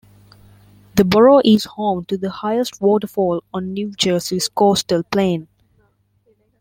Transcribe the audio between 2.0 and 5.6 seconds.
to the highest waterfall on New Jersey's coastal plain.